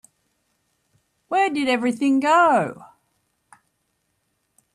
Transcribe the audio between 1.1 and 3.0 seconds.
Where did everything go?